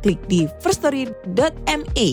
klik 0.00 0.20
di 0.26 0.48
firststory.me. 0.64 2.08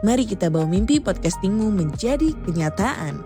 Mari 0.00 0.24
kita 0.24 0.48
bawa 0.48 0.64
mimpi 0.64 0.96
podcastingmu 1.02 1.68
menjadi 1.68 2.32
kenyataan. 2.48 3.20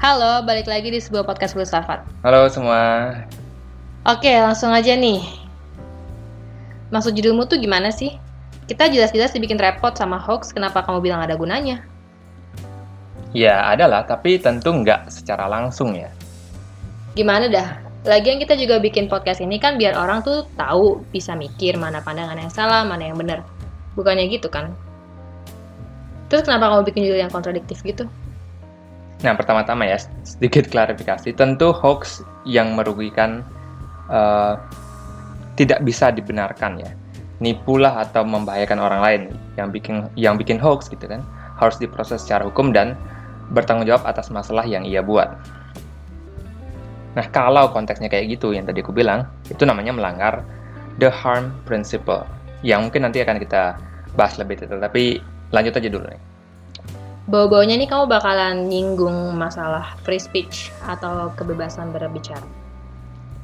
Halo, 0.00 0.42
balik 0.42 0.66
lagi 0.66 0.90
di 0.90 0.98
sebuah 0.98 1.22
podcast 1.22 1.54
filsafat. 1.54 2.02
Halo 2.26 2.50
semua. 2.50 3.14
Oke, 4.08 4.32
langsung 4.32 4.74
aja 4.74 4.96
nih. 4.96 5.22
Maksud 6.90 7.14
judulmu 7.14 7.46
tuh 7.46 7.62
gimana 7.62 7.94
sih? 7.94 8.18
Kita 8.66 8.90
jelas-jelas 8.90 9.30
dibikin 9.30 9.60
repot 9.60 9.94
sama 9.94 10.18
hoax, 10.18 10.50
kenapa 10.50 10.82
kamu 10.82 10.98
bilang 10.98 11.22
ada 11.22 11.38
gunanya? 11.38 11.86
Ya, 13.30 13.62
ada 13.70 13.86
lah, 13.86 14.02
tapi 14.02 14.42
tentu 14.42 14.74
nggak 14.74 15.06
secara 15.06 15.46
langsung 15.46 15.94
ya. 15.94 16.10
Gimana 17.14 17.46
dah? 17.46 17.78
Lagian 18.02 18.40
kita 18.42 18.56
juga 18.56 18.80
bikin 18.80 19.06
podcast 19.06 19.38
ini 19.44 19.60
kan 19.60 19.78
biar 19.78 19.94
orang 19.94 20.24
tuh 20.26 20.48
tahu, 20.58 21.04
bisa 21.14 21.36
mikir 21.38 21.78
mana 21.78 22.02
pandangan 22.02 22.34
yang 22.34 22.50
salah, 22.50 22.82
mana 22.82 23.06
yang 23.12 23.18
benar. 23.20 23.46
Bukannya 23.94 24.26
gitu 24.26 24.50
kan? 24.50 24.74
Terus 26.26 26.42
kenapa 26.42 26.74
kamu 26.74 26.82
bikin 26.90 27.02
judul 27.06 27.20
yang 27.22 27.30
kontradiktif 27.30 27.82
gitu? 27.86 28.08
Nah, 29.20 29.36
pertama-tama 29.36 29.84
ya, 29.84 30.00
sedikit 30.24 30.66
klarifikasi. 30.72 31.36
Tentu 31.36 31.70
hoax 31.76 32.24
yang 32.48 32.72
merugikan 32.72 33.44
uh, 34.08 34.56
tidak 35.60 35.84
bisa 35.84 36.08
dibenarkan 36.08 36.80
ya. 36.80 36.90
Nipulah 37.44 38.00
atau 38.00 38.24
membahayakan 38.24 38.78
orang 38.80 39.00
lain 39.04 39.22
yang 39.60 39.68
bikin 39.68 40.08
yang 40.16 40.34
bikin 40.40 40.56
hoax 40.56 40.88
gitu 40.88 41.04
kan 41.04 41.20
harus 41.60 41.76
diproses 41.76 42.24
secara 42.24 42.48
hukum 42.48 42.72
dan 42.72 42.96
bertanggung 43.50 43.86
jawab 43.86 44.06
atas 44.06 44.30
masalah 44.30 44.64
yang 44.64 44.86
ia 44.86 45.02
buat. 45.02 45.34
Nah, 47.10 47.26
kalau 47.34 47.74
konteksnya 47.74 48.06
kayak 48.06 48.38
gitu 48.38 48.54
yang 48.54 48.62
tadi 48.62 48.86
aku 48.86 48.94
bilang, 48.94 49.26
itu 49.50 49.66
namanya 49.66 49.90
melanggar 49.90 50.46
the 51.02 51.10
harm 51.10 51.50
principle 51.66 52.22
yang 52.62 52.86
mungkin 52.86 53.08
nanti 53.08 53.18
akan 53.18 53.42
kita 53.42 53.74
bahas 54.14 54.38
lebih 54.38 54.62
detail. 54.62 54.78
Tapi 54.78 55.18
lanjut 55.50 55.74
aja 55.74 55.88
dulu 55.90 56.06
nih. 56.06 56.22
Bau-baunya 57.30 57.78
nih 57.78 57.86
kamu 57.86 58.10
bakalan 58.10 58.66
nyinggung 58.66 59.34
masalah 59.38 59.94
free 60.02 60.22
speech 60.22 60.70
atau 60.86 61.30
kebebasan 61.34 61.94
berbicara. 61.94 62.42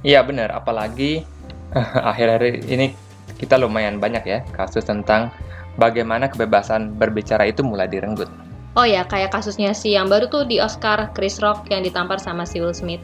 Iya 0.06 0.22
benar, 0.22 0.54
apalagi 0.54 1.26
akhir-akhir 2.10 2.66
ini 2.70 2.94
kita 3.36 3.58
lumayan 3.58 3.98
banyak 3.98 4.24
ya 4.26 4.38
kasus 4.54 4.86
tentang 4.86 5.34
bagaimana 5.76 6.30
kebebasan 6.30 6.94
berbicara 6.94 7.46
itu 7.46 7.66
mulai 7.66 7.86
direnggut. 7.90 8.30
Oh 8.76 8.84
ya, 8.84 9.08
kayak 9.08 9.32
kasusnya 9.32 9.72
si 9.72 9.96
yang 9.96 10.12
baru 10.12 10.28
tuh 10.28 10.44
di 10.44 10.60
Oscar 10.60 11.10
Chris 11.16 11.40
Rock 11.40 11.66
yang 11.72 11.80
ditampar 11.80 12.20
sama 12.20 12.44
si 12.44 12.60
Will 12.60 12.76
Smith. 12.76 13.00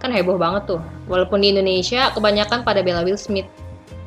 Kan 0.00 0.16
heboh 0.16 0.40
banget 0.40 0.64
tuh. 0.64 0.80
Walaupun 1.12 1.44
di 1.44 1.52
Indonesia 1.52 2.08
kebanyakan 2.16 2.64
pada 2.64 2.80
bela 2.80 3.04
Will 3.04 3.20
Smith. 3.20 3.46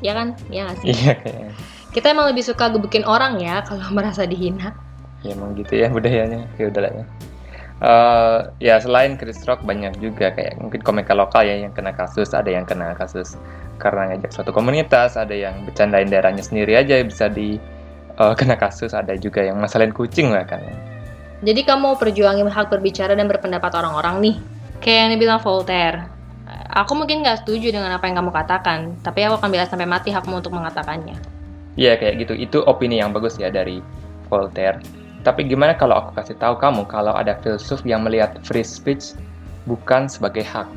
Ya 0.02 0.18
kan? 0.18 0.34
Iya 0.50 0.74
gak 0.74 0.78
sih? 0.82 0.90
Iya 0.90 1.14
kayaknya. 1.22 1.54
Kita 1.94 2.10
emang 2.10 2.34
lebih 2.34 2.42
suka 2.42 2.74
gebukin 2.74 3.06
orang 3.06 3.38
ya 3.38 3.62
kalau 3.70 3.86
merasa 3.94 4.26
dihina 4.26 4.74
ya 5.24 5.32
emang 5.34 5.56
gitu 5.58 5.74
ya 5.80 5.88
budayanya 5.96 6.46
ya 6.60 6.66
udahlah 6.70 6.92
ya 6.92 7.06
uh, 7.82 8.40
ya 8.60 8.76
selain 8.84 9.16
Chris 9.16 9.42
Rock 9.48 9.64
banyak 9.64 9.98
juga 10.04 10.30
kayak 10.36 10.60
mungkin 10.60 10.84
komika 10.84 11.16
lokal 11.16 11.48
ya 11.48 11.64
yang 11.64 11.74
kena 11.74 11.96
kasus 11.96 12.36
ada 12.36 12.52
yang 12.52 12.68
kena 12.68 12.94
kasus 12.94 13.40
karena 13.80 14.14
ngajak 14.14 14.32
suatu 14.36 14.52
komunitas 14.54 15.18
ada 15.18 15.34
yang 15.34 15.66
bercandain 15.66 16.12
daerahnya 16.12 16.44
sendiri 16.44 16.78
aja 16.78 17.02
bisa 17.02 17.32
di 17.32 17.58
uh, 18.20 18.36
kena 18.40 18.60
kasus 18.60 18.92
ada 18.94 19.16
juga 19.18 19.42
yang 19.42 19.58
masalahin 19.58 19.96
kucing 19.96 20.30
lah 20.30 20.46
kan 20.46 20.62
jadi 21.44 21.62
kamu 21.68 22.00
perjuangin 22.00 22.48
hak 22.48 22.72
berbicara 22.72 23.14
dan 23.14 23.28
berpendapat 23.28 23.72
orang-orang 23.76 24.16
nih 24.24 24.36
kayak 24.80 25.00
yang 25.08 25.12
dibilang 25.20 25.40
Voltaire 25.44 26.08
aku 26.72 26.96
mungkin 26.98 27.22
nggak 27.22 27.44
setuju 27.44 27.76
dengan 27.76 27.94
apa 27.94 28.08
yang 28.08 28.24
kamu 28.24 28.32
katakan 28.32 28.96
tapi 29.04 29.28
aku 29.28 29.38
akan 29.38 29.50
bilang 29.52 29.70
sampai 29.70 29.86
mati 29.86 30.10
hakmu 30.10 30.40
untuk 30.40 30.56
mengatakannya 30.56 31.20
Iya 31.74 31.98
kayak 31.98 32.22
gitu 32.22 32.34
itu 32.38 32.58
opini 32.70 33.02
yang 33.02 33.10
bagus 33.10 33.42
ya 33.42 33.50
dari 33.50 33.82
Voltaire 34.30 34.78
tapi 35.24 35.48
gimana 35.48 35.72
kalau 35.80 36.04
aku 36.04 36.20
kasih 36.20 36.36
tahu 36.36 36.60
kamu 36.60 36.84
kalau 36.92 37.16
ada 37.16 37.40
filsuf 37.40 37.80
yang 37.88 38.04
melihat 38.04 38.36
free 38.44 38.68
speech 38.68 39.16
bukan 39.64 40.12
sebagai 40.12 40.44
hak, 40.44 40.68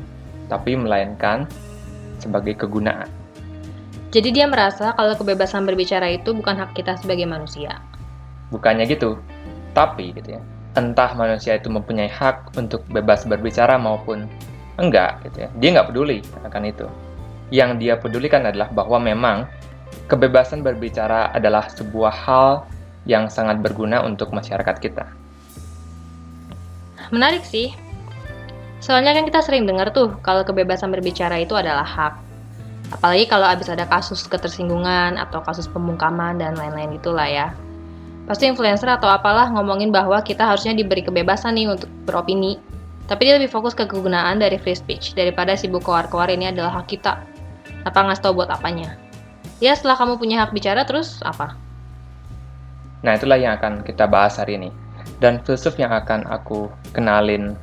tapi 0.47 0.79
melainkan 0.79 1.43
sebagai 2.23 2.55
kegunaan. 2.55 3.11
Jadi 4.15 4.31
dia 4.31 4.47
merasa 4.47 4.95
kalau 4.95 5.19
kebebasan 5.19 5.67
berbicara 5.67 6.07
itu 6.07 6.31
bukan 6.31 6.55
hak 6.63 6.71
kita 6.79 6.95
sebagai 6.95 7.27
manusia. 7.27 7.83
Bukannya 8.47 8.87
gitu, 8.87 9.19
tapi 9.75 10.15
gitu 10.15 10.39
ya. 10.39 10.41
Entah 10.77 11.17
manusia 11.17 11.57
itu 11.57 11.73
mempunyai 11.73 12.05
hak 12.05 12.53
untuk 12.53 12.85
bebas 12.93 13.25
berbicara 13.25 13.81
maupun 13.81 14.29
enggak 14.77 15.25
gitu 15.25 15.43
ya. 15.45 15.49
Dia 15.57 15.69
nggak 15.73 15.89
peduli 15.89 16.21
akan 16.45 16.63
itu. 16.69 16.85
Yang 17.49 17.71
dia 17.81 17.93
pedulikan 17.97 18.45
adalah 18.45 18.69
bahwa 18.69 19.01
memang 19.01 19.49
kebebasan 20.05 20.61
berbicara 20.61 21.33
adalah 21.33 21.65
sebuah 21.73 22.13
hal 22.13 22.51
yang 23.09 23.25
sangat 23.25 23.57
berguna 23.57 24.05
untuk 24.05 24.29
masyarakat 24.29 24.77
kita. 24.77 25.09
Menarik 27.09 27.41
sih. 27.41 27.73
Soalnya 28.77 29.17
kan 29.17 29.25
kita 29.25 29.41
sering 29.41 29.65
dengar 29.65 29.89
tuh 29.89 30.13
kalau 30.21 30.45
kebebasan 30.45 30.93
berbicara 30.93 31.41
itu 31.41 31.57
adalah 31.57 31.87
hak. 31.87 32.13
Apalagi 32.93 33.25
kalau 33.25 33.49
habis 33.49 33.67
ada 33.67 33.83
kasus 33.89 34.29
ketersinggungan 34.29 35.17
atau 35.17 35.41
kasus 35.41 35.65
pembungkaman 35.65 36.37
dan 36.37 36.53
lain-lain 36.53 36.95
itulah 37.01 37.25
ya. 37.25 37.51
Pasti 38.27 38.43
influencer 38.43 38.91
atau 38.91 39.07
apalah 39.07 39.47
ngomongin 39.55 39.87
bahwa 39.87 40.19
kita 40.19 40.43
harusnya 40.43 40.75
diberi 40.75 40.99
kebebasan 40.99 41.55
nih 41.55 41.71
untuk 41.71 41.87
beropini. 42.03 42.59
Tapi 43.07 43.23
dia 43.23 43.39
lebih 43.39 43.47
fokus 43.47 43.71
ke 43.71 43.87
kegunaan 43.87 44.43
dari 44.43 44.59
free 44.59 44.75
speech 44.75 45.15
daripada 45.15 45.55
sibuk 45.55 45.87
keluar-keluar 45.87 46.27
ini 46.27 46.51
adalah 46.51 46.83
hak 46.83 46.91
kita. 46.91 47.23
Apa 47.87 48.03
nggak 48.03 48.19
tahu 48.19 48.43
buat 48.43 48.51
apanya? 48.51 48.99
Ya 49.63 49.71
setelah 49.79 49.95
kamu 49.95 50.19
punya 50.19 50.43
hak 50.43 50.51
bicara 50.51 50.83
terus 50.83 51.23
apa? 51.23 51.55
Nah, 53.07 53.15
itulah 53.15 53.39
yang 53.39 53.55
akan 53.55 53.87
kita 53.87 54.11
bahas 54.11 54.35
hari 54.35 54.59
ini. 54.59 54.75
Dan 55.23 55.39
filsuf 55.47 55.79
yang 55.79 55.95
akan 55.95 56.27
aku 56.27 56.67
kenalin 56.91 57.55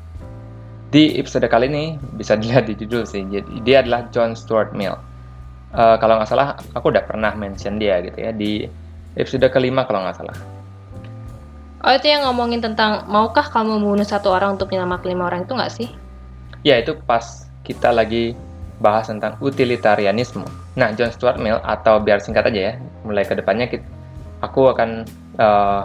di 0.88 1.12
episode 1.20 1.44
kali 1.44 1.68
ini 1.68 2.00
bisa 2.16 2.40
dilihat 2.40 2.64
di 2.64 2.72
judul 2.72 3.04
sih. 3.04 3.20
Jadi 3.28 3.60
dia 3.68 3.84
adalah 3.84 4.08
John 4.16 4.32
Stuart 4.32 4.72
Mill. 4.72 4.96
Uh, 5.76 6.00
kalau 6.00 6.16
nggak 6.16 6.30
salah, 6.32 6.56
aku 6.72 6.88
udah 6.88 7.04
pernah 7.04 7.36
mention 7.36 7.76
dia 7.76 8.00
gitu 8.00 8.16
ya 8.16 8.32
di 8.32 8.64
episode 9.12 9.44
kelima 9.52 9.84
kalau 9.84 10.08
nggak 10.08 10.24
salah. 10.24 10.53
Oh 11.84 11.92
itu 11.92 12.08
yang 12.08 12.24
ngomongin 12.24 12.64
tentang 12.64 13.04
maukah 13.12 13.44
kamu 13.44 13.76
membunuh 13.76 14.08
satu 14.08 14.32
orang 14.32 14.56
untuk 14.56 14.72
menyelamatkan 14.72 15.04
lima 15.04 15.28
orang 15.28 15.44
itu 15.44 15.52
nggak 15.52 15.68
sih? 15.68 15.88
Ya 16.64 16.80
itu 16.80 16.96
pas 17.04 17.44
kita 17.60 17.92
lagi 17.92 18.32
bahas 18.80 19.12
tentang 19.12 19.36
utilitarianisme. 19.44 20.48
Nah 20.80 20.96
John 20.96 21.12
Stuart 21.12 21.36
Mill 21.36 21.60
atau 21.60 22.00
biar 22.00 22.24
singkat 22.24 22.48
aja 22.48 22.72
ya, 22.72 22.80
mulai 23.04 23.28
ke 23.28 23.36
depannya 23.36 23.68
kita, 23.68 23.84
aku 24.40 24.72
akan 24.72 25.04
uh, 25.36 25.84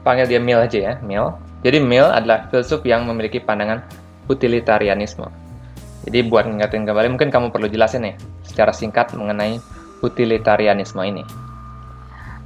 panggil 0.00 0.32
dia 0.32 0.40
Mill 0.40 0.64
aja 0.64 0.78
ya, 0.80 0.92
Mill. 1.04 1.36
Jadi 1.60 1.76
Mill 1.76 2.08
adalah 2.08 2.48
filsuf 2.48 2.80
yang 2.88 3.04
memiliki 3.04 3.36
pandangan 3.36 3.84
utilitarianisme. 4.32 5.28
Jadi 6.08 6.24
buat 6.24 6.48
ngingetin 6.48 6.88
kembali, 6.88 7.12
mungkin 7.12 7.28
kamu 7.28 7.52
perlu 7.52 7.68
jelasin 7.68 8.08
nih 8.08 8.16
secara 8.48 8.72
singkat 8.72 9.12
mengenai 9.12 9.60
utilitarianisme 10.00 11.04
ini. 11.04 11.22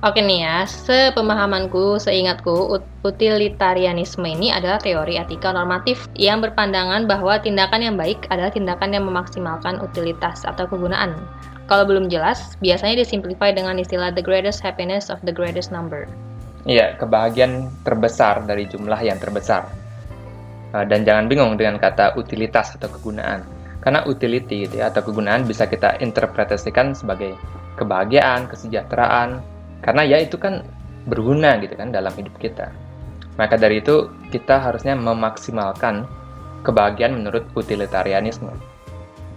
Oke 0.05 0.21
nih 0.21 0.45
ya, 0.45 0.69
sepemahamanku, 0.69 1.97
seingatku, 1.97 2.69
utilitarianisme 3.01 4.29
ini 4.29 4.53
adalah 4.53 4.77
teori 4.77 5.17
etika 5.17 5.57
normatif 5.57 6.05
yang 6.21 6.45
berpandangan 6.45 7.09
bahwa 7.09 7.41
tindakan 7.41 7.81
yang 7.81 7.97
baik 7.97 8.29
adalah 8.29 8.53
tindakan 8.53 8.93
yang 8.93 9.09
memaksimalkan 9.09 9.81
utilitas 9.81 10.45
atau 10.45 10.69
kegunaan. 10.69 11.17
Kalau 11.65 11.89
belum 11.89 12.13
jelas, 12.13 12.61
biasanya 12.61 13.01
disimplify 13.01 13.57
dengan 13.57 13.81
istilah 13.81 14.13
the 14.13 14.21
greatest 14.21 14.61
happiness 14.61 15.09
of 15.09 15.17
the 15.25 15.33
greatest 15.33 15.73
number. 15.73 16.05
Iya, 16.69 17.01
kebahagiaan 17.01 17.73
terbesar 17.81 18.45
dari 18.45 18.69
jumlah 18.69 19.01
yang 19.01 19.17
terbesar. 19.17 19.65
Nah, 20.77 20.85
dan 20.85 21.09
jangan 21.09 21.25
bingung 21.25 21.57
dengan 21.57 21.81
kata 21.81 22.21
utilitas 22.21 22.77
atau 22.77 22.93
kegunaan. 22.93 23.49
Karena 23.81 24.05
utility 24.05 24.69
gitu 24.69 24.85
ya, 24.85 24.93
atau 24.93 25.01
kegunaan 25.01 25.49
bisa 25.49 25.65
kita 25.65 25.97
interpretasikan 26.05 26.93
sebagai 26.93 27.33
kebahagiaan, 27.81 28.45
kesejahteraan. 28.45 29.56
Karena 29.87 30.03
ya 30.03 30.19
itu 30.19 30.35
kan 30.35 30.67
berguna 31.07 31.63
gitu 31.63 31.79
kan 31.79 31.95
dalam 31.95 32.11
hidup 32.19 32.35
kita. 32.43 32.75
Maka 33.39 33.55
dari 33.55 33.79
itu, 33.79 34.11
kita 34.35 34.59
harusnya 34.59 34.99
memaksimalkan 34.99 36.09
kebahagiaan 36.67 37.15
menurut 37.15 37.47
utilitarianisme. 37.55 38.51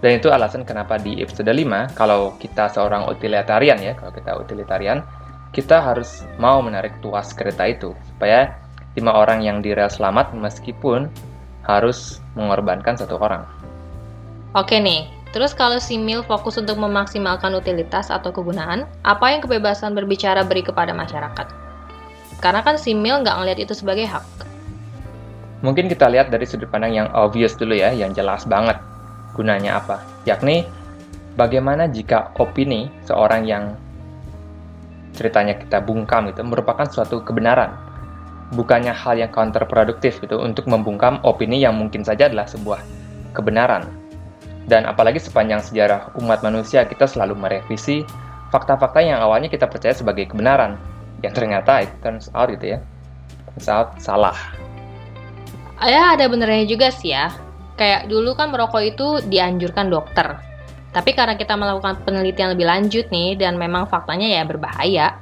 Dan 0.00 0.16
itu 0.16 0.32
alasan 0.32 0.64
kenapa 0.64 0.96
di 0.96 1.20
episode 1.20 1.52
5, 1.52 1.92
kalau 1.94 2.34
kita 2.40 2.72
seorang 2.72 3.06
utilitarian 3.06 3.78
ya, 3.78 3.92
kalau 3.94 4.10
kita 4.10 4.32
utilitarian, 4.40 5.04
kita 5.52 5.78
harus 5.78 6.24
mau 6.40 6.64
menarik 6.64 6.96
tuas 7.04 7.36
kereta 7.36 7.68
itu, 7.68 7.92
supaya 8.16 8.56
lima 8.96 9.12
orang 9.14 9.44
yang 9.44 9.60
di 9.60 9.76
rel 9.76 9.92
selamat 9.92 10.32
meskipun 10.34 11.06
harus 11.68 12.18
mengorbankan 12.34 12.96
satu 12.96 13.20
orang. 13.20 13.44
Oke 14.56 14.80
nih, 14.80 15.06
terus 15.30 15.54
kalau 15.54 15.78
si 15.78 15.98
Mil 15.98 16.26
fokus 16.26 16.58
untuk 16.58 16.78
memaksimalkan 16.78 17.54
utilitas 17.54 18.10
atau 18.10 18.34
kegunaan, 18.34 18.86
apa 19.06 19.30
yang 19.30 19.40
kebebasan 19.42 19.94
berbicara 19.94 20.42
beri 20.42 20.66
kepada 20.66 20.90
masyarakat? 20.90 21.46
Karena 22.40 22.64
kan 22.64 22.80
si 22.80 22.96
Mil 22.96 23.20
nggak 23.20 23.36
ngelihat 23.36 23.60
itu 23.68 23.74
sebagai 23.76 24.08
hak. 24.08 24.24
Mungkin 25.60 25.92
kita 25.92 26.08
lihat 26.08 26.32
dari 26.32 26.48
sudut 26.48 26.72
pandang 26.72 26.96
yang 26.96 27.08
obvious 27.12 27.52
dulu 27.52 27.76
ya, 27.76 27.92
yang 27.92 28.16
jelas 28.16 28.48
banget 28.48 28.80
gunanya 29.36 29.76
apa. 29.76 30.00
Yakni, 30.24 30.64
bagaimana 31.36 31.84
jika 31.86 32.32
opini 32.40 32.88
seorang 33.04 33.44
yang 33.44 33.76
ceritanya 35.12 35.60
kita 35.60 35.84
bungkam 35.84 36.32
itu 36.32 36.40
merupakan 36.40 36.88
suatu 36.88 37.20
kebenaran. 37.20 37.76
Bukannya 38.56 38.90
hal 38.90 39.20
yang 39.20 39.30
counterproduktif 39.30 40.18
gitu 40.24 40.40
untuk 40.40 40.66
membungkam 40.66 41.20
opini 41.22 41.60
yang 41.60 41.76
mungkin 41.76 42.02
saja 42.02 42.26
adalah 42.26 42.48
sebuah 42.48 42.80
kebenaran. 43.36 43.99
Dan 44.70 44.86
apalagi 44.86 45.18
sepanjang 45.18 45.66
sejarah 45.66 46.14
umat 46.22 46.46
manusia 46.46 46.86
kita 46.86 47.10
selalu 47.10 47.34
merevisi 47.34 48.06
fakta-fakta 48.54 49.02
yang 49.02 49.18
awalnya 49.18 49.50
kita 49.50 49.66
percaya 49.66 49.90
sebagai 49.90 50.30
kebenaran. 50.30 50.78
Yang 51.26 51.42
ternyata 51.42 51.82
it 51.82 51.90
turns 51.98 52.30
out 52.30 52.46
gitu 52.54 52.78
ya. 52.78 52.80
Turns 53.50 53.66
out 53.66 53.98
salah. 53.98 54.38
Ya 55.82 56.14
ada 56.14 56.30
benernya 56.30 56.70
juga 56.70 56.94
sih 56.94 57.10
ya. 57.10 57.34
Kayak 57.74 58.06
dulu 58.06 58.38
kan 58.38 58.54
merokok 58.54 58.82
itu 58.86 59.06
dianjurkan 59.26 59.90
dokter. 59.90 60.38
Tapi 60.94 61.18
karena 61.18 61.34
kita 61.34 61.58
melakukan 61.58 62.06
penelitian 62.06 62.54
lebih 62.54 62.70
lanjut 62.70 63.10
nih 63.10 63.34
dan 63.34 63.58
memang 63.58 63.90
faktanya 63.90 64.30
ya 64.30 64.46
berbahaya 64.46 65.18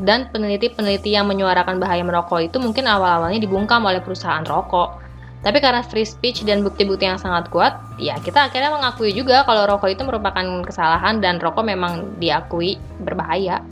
dan 0.00 0.28
peneliti-peneliti 0.28 1.16
yang 1.16 1.24
menyuarakan 1.24 1.80
bahaya 1.80 2.04
merokok 2.04 2.52
itu 2.52 2.56
mungkin 2.60 2.84
awal-awalnya 2.84 3.40
dibungkam 3.40 3.80
oleh 3.84 4.04
perusahaan 4.04 4.44
rokok 4.44 5.05
tapi 5.46 5.62
karena 5.62 5.86
free 5.86 6.02
speech 6.02 6.42
dan 6.42 6.66
bukti-bukti 6.66 7.06
yang 7.06 7.22
sangat 7.22 7.46
kuat, 7.54 7.78
ya 8.02 8.18
kita 8.18 8.50
akhirnya 8.50 8.74
mengakui 8.74 9.14
juga 9.14 9.46
kalau 9.46 9.62
rokok 9.70 9.94
itu 9.94 10.02
merupakan 10.02 10.42
kesalahan 10.66 11.22
dan 11.22 11.38
rokok 11.38 11.62
memang 11.62 12.18
diakui 12.18 12.74
berbahaya. 12.98 13.62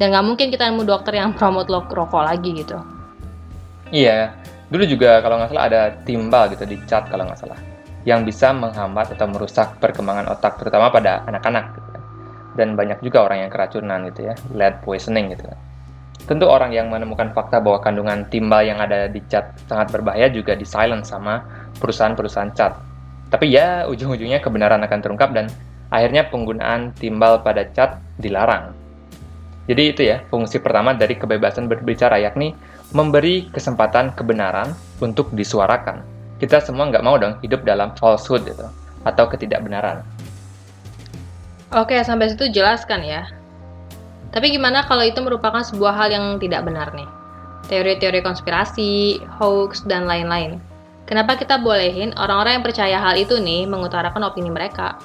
Dan 0.00 0.16
nggak 0.16 0.24
mungkin 0.24 0.48
kita 0.48 0.72
nemu 0.72 0.88
dokter 0.88 1.20
yang 1.20 1.34
promote 1.36 1.68
rokok 1.68 2.24
lagi 2.24 2.64
gitu. 2.64 2.80
Iya 3.92 4.32
dulu 4.74 4.84
juga 4.88 5.20
kalau 5.20 5.38
nggak 5.38 5.50
salah 5.54 5.64
ada 5.68 5.82
timbal 6.02 6.50
gitu 6.50 6.64
di 6.64 6.76
cat 6.88 7.06
kalau 7.06 7.28
nggak 7.28 7.40
salah 7.40 7.58
yang 8.04 8.26
bisa 8.26 8.52
menghambat 8.52 9.12
atau 9.16 9.30
merusak 9.30 9.76
perkembangan 9.80 10.28
otak 10.34 10.60
terutama 10.60 10.90
pada 10.92 11.24
anak-anak 11.30 11.72
gitu 11.78 11.88
kan. 11.94 12.02
dan 12.58 12.68
banyak 12.76 12.98
juga 13.00 13.24
orang 13.24 13.46
yang 13.46 13.50
keracunan 13.54 14.02
gitu 14.10 14.28
ya 14.28 14.34
lead 14.50 14.80
poisoning 14.82 15.30
gitu 15.30 15.46
kan 15.46 15.58
tentu 16.24 16.46
orang 16.48 16.70
yang 16.72 16.88
menemukan 16.88 17.34
fakta 17.34 17.60
bahwa 17.60 17.82
kandungan 17.82 18.24
timbal 18.30 18.64
yang 18.64 18.80
ada 18.80 19.10
di 19.10 19.20
cat 19.28 19.54
sangat 19.66 19.92
berbahaya 19.92 20.30
juga 20.30 20.56
di 20.56 20.64
silence 20.64 21.12
sama 21.12 21.42
perusahaan-perusahaan 21.82 22.52
cat 22.54 22.78
tapi 23.28 23.50
ya 23.50 23.84
ujung-ujungnya 23.90 24.40
kebenaran 24.40 24.80
akan 24.86 25.00
terungkap 25.02 25.34
dan 25.34 25.50
akhirnya 25.92 26.30
penggunaan 26.30 26.94
timbal 26.96 27.42
pada 27.44 27.66
cat 27.74 28.00
dilarang 28.16 28.84
jadi 29.64 29.96
itu 29.96 30.02
ya, 30.04 30.20
fungsi 30.28 30.60
pertama 30.60 30.92
dari 30.92 31.16
kebebasan 31.16 31.72
berbicara, 31.72 32.20
yakni 32.20 32.52
memberi 32.92 33.48
kesempatan 33.48 34.12
kebenaran 34.12 34.76
untuk 35.00 35.32
disuarakan. 35.32 36.04
Kita 36.36 36.60
semua 36.60 36.92
nggak 36.92 37.04
mau 37.04 37.16
dong 37.16 37.40
hidup 37.40 37.64
dalam 37.64 37.96
falsehood 37.96 38.44
gitu, 38.44 38.68
atau 39.08 39.24
ketidakbenaran. 39.24 40.04
Oke, 41.72 41.96
sampai 42.04 42.28
situ 42.28 42.52
jelaskan 42.52 43.00
ya. 43.08 43.24
Tapi 44.34 44.50
gimana 44.50 44.82
kalau 44.82 45.06
itu 45.06 45.22
merupakan 45.22 45.62
sebuah 45.62 45.94
hal 45.94 46.08
yang 46.10 46.26
tidak 46.42 46.66
benar 46.66 46.90
nih? 46.90 47.06
Teori-teori 47.70 48.18
konspirasi, 48.26 49.22
hoax, 49.38 49.86
dan 49.86 50.10
lain-lain. 50.10 50.58
Kenapa 51.06 51.38
kita 51.38 51.62
bolehin 51.62 52.10
orang-orang 52.18 52.58
yang 52.58 52.64
percaya 52.66 52.96
hal 52.98 53.14
itu 53.14 53.38
nih 53.38 53.62
mengutarakan 53.70 54.26
opini 54.26 54.50
mereka? 54.50 54.98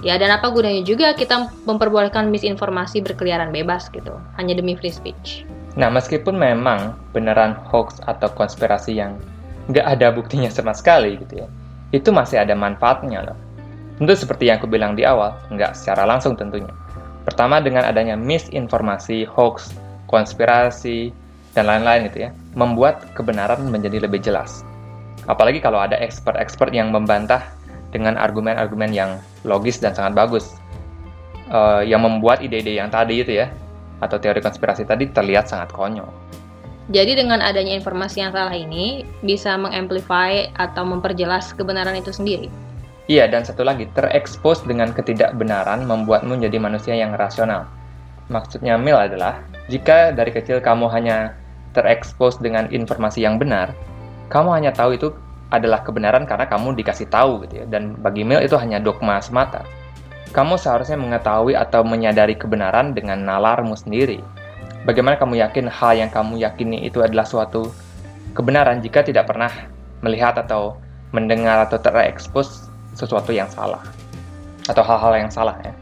Ya, 0.00 0.16
dan 0.16 0.34
apa 0.34 0.50
gunanya 0.50 0.82
juga 0.82 1.12
kita 1.14 1.52
memperbolehkan 1.68 2.32
misinformasi 2.32 3.04
berkeliaran 3.04 3.52
bebas 3.54 3.92
gitu, 3.92 4.16
hanya 4.40 4.56
demi 4.56 4.74
free 4.74 4.90
speech. 4.90 5.44
Nah, 5.78 5.92
meskipun 5.92 6.34
memang 6.34 6.96
beneran 7.14 7.54
hoax 7.70 8.02
atau 8.08 8.26
konspirasi 8.34 8.98
yang 8.98 9.20
nggak 9.70 9.86
ada 9.86 10.10
buktinya 10.10 10.50
sama 10.50 10.74
sekali 10.74 11.20
gitu 11.22 11.44
ya, 11.44 11.48
itu 11.94 12.10
masih 12.10 12.42
ada 12.42 12.56
manfaatnya 12.56 13.30
loh. 13.30 13.38
Tentu 14.00 14.16
seperti 14.18 14.50
yang 14.50 14.58
aku 14.58 14.66
bilang 14.66 14.98
di 14.98 15.06
awal, 15.06 15.38
nggak 15.54 15.78
secara 15.78 16.02
langsung 16.02 16.34
tentunya. 16.34 16.72
Pertama 17.22 17.62
dengan 17.62 17.86
adanya 17.86 18.18
misinformasi, 18.18 19.26
hoax, 19.26 19.74
konspirasi, 20.10 21.14
dan 21.52 21.68
lain-lain 21.68 22.08
gitu 22.10 22.28
ya, 22.28 22.30
membuat 22.56 23.12
kebenaran 23.14 23.68
menjadi 23.68 24.02
lebih 24.02 24.24
jelas. 24.24 24.66
Apalagi 25.30 25.62
kalau 25.62 25.78
ada 25.78 25.94
expert-expert 26.00 26.74
yang 26.74 26.90
membantah 26.90 27.46
dengan 27.94 28.18
argumen-argumen 28.18 28.90
yang 28.90 29.20
logis 29.46 29.78
dan 29.78 29.94
sangat 29.94 30.16
bagus 30.16 30.56
uh, 31.52 31.84
yang 31.84 32.02
membuat 32.02 32.40
ide-ide 32.40 32.74
yang 32.74 32.88
tadi 32.88 33.22
itu 33.22 33.38
ya 33.38 33.52
atau 34.02 34.18
teori 34.18 34.42
konspirasi 34.42 34.82
tadi 34.82 35.06
terlihat 35.12 35.46
sangat 35.46 35.70
konyol. 35.70 36.08
Jadi 36.90 37.14
dengan 37.14 37.38
adanya 37.38 37.78
informasi 37.78 38.26
yang 38.26 38.34
salah 38.34 38.50
ini 38.50 39.06
bisa 39.22 39.54
mengamplify 39.54 40.50
atau 40.58 40.82
memperjelas 40.82 41.54
kebenaran 41.54 41.94
itu 41.94 42.10
sendiri. 42.10 42.50
Iya, 43.12 43.28
dan 43.28 43.44
satu 43.44 43.60
lagi, 43.60 43.84
terekspos 43.92 44.64
dengan 44.64 44.88
ketidakbenaran 44.96 45.84
membuatmu 45.84 46.40
menjadi 46.40 46.56
manusia 46.56 46.96
yang 46.96 47.12
rasional. 47.12 47.68
Maksudnya 48.32 48.80
Mil 48.80 48.96
adalah, 48.96 49.44
jika 49.68 50.16
dari 50.16 50.32
kecil 50.32 50.64
kamu 50.64 50.88
hanya 50.88 51.36
terekspos 51.76 52.40
dengan 52.40 52.72
informasi 52.72 53.20
yang 53.20 53.36
benar, 53.36 53.76
kamu 54.32 54.56
hanya 54.56 54.72
tahu 54.72 54.96
itu 54.96 55.12
adalah 55.52 55.84
kebenaran 55.84 56.24
karena 56.24 56.48
kamu 56.48 56.72
dikasih 56.72 57.04
tahu 57.12 57.44
gitu 57.44 57.60
ya. 57.60 57.64
Dan 57.68 58.00
bagi 58.00 58.24
Mil 58.24 58.40
itu 58.40 58.56
hanya 58.56 58.80
dogma 58.80 59.20
semata. 59.20 59.60
Kamu 60.32 60.56
seharusnya 60.56 60.96
mengetahui 60.96 61.52
atau 61.52 61.84
menyadari 61.84 62.32
kebenaran 62.32 62.96
dengan 62.96 63.20
nalarmu 63.28 63.76
sendiri. 63.76 64.24
Bagaimana 64.88 65.20
kamu 65.20 65.36
yakin 65.36 65.68
hal 65.68 66.00
yang 66.00 66.08
kamu 66.08 66.40
yakini 66.40 66.88
itu 66.88 67.04
adalah 67.04 67.28
suatu 67.28 67.76
kebenaran 68.32 68.80
jika 68.80 69.04
tidak 69.04 69.28
pernah 69.28 69.52
melihat 70.00 70.40
atau 70.40 70.80
mendengar 71.12 71.68
atau 71.68 71.76
terekspos 71.76 72.71
sesuatu 72.92 73.32
yang 73.32 73.48
salah 73.48 73.80
atau 74.68 74.82
hal-hal 74.84 75.26
yang 75.26 75.32
salah 75.32 75.56
ya. 75.64 75.72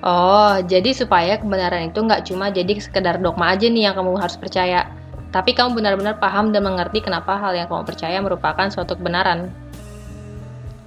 Oh, 0.00 0.56
jadi 0.64 0.96
supaya 0.96 1.36
kebenaran 1.36 1.92
itu 1.92 2.00
nggak 2.00 2.24
cuma 2.24 2.48
jadi 2.48 2.72
sekedar 2.80 3.20
dogma 3.20 3.52
aja 3.52 3.68
nih 3.68 3.92
yang 3.92 3.94
kamu 3.96 4.16
harus 4.16 4.40
percaya, 4.40 4.88
tapi 5.28 5.52
kamu 5.52 5.76
benar-benar 5.76 6.16
paham 6.16 6.56
dan 6.56 6.64
mengerti 6.64 7.04
kenapa 7.04 7.36
hal 7.36 7.52
yang 7.52 7.68
kamu 7.68 7.84
percaya 7.84 8.16
merupakan 8.24 8.64
suatu 8.72 8.96
kebenaran. 8.96 9.52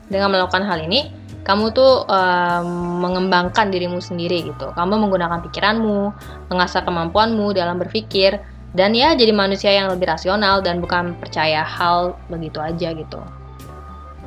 Dengan 0.09 0.33
melakukan 0.33 0.65
hal 0.65 0.81
ini, 0.89 1.13
kamu 1.45 1.77
tuh 1.77 2.09
um, 2.09 3.01
mengembangkan 3.05 3.69
dirimu 3.69 4.01
sendiri 4.01 4.49
gitu. 4.49 4.73
Kamu 4.73 4.97
menggunakan 4.97 5.45
pikiranmu, 5.45 6.01
mengasah 6.49 6.81
kemampuanmu 6.81 7.53
dalam 7.53 7.77
berpikir, 7.77 8.41
dan 8.73 8.97
ya 8.97 9.13
jadi 9.13 9.29
manusia 9.29 9.69
yang 9.69 9.93
lebih 9.93 10.09
rasional 10.09 10.65
dan 10.65 10.81
bukan 10.81 11.13
percaya 11.21 11.61
hal 11.61 12.17
begitu 12.33 12.57
aja 12.57 12.97
gitu. 12.97 13.21